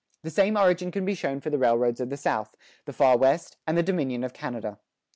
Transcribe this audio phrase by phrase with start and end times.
[0.23, 2.55] The same origin can be shown for the railroads of the South,
[2.85, 4.79] the Far West, and the Dominion of Canada.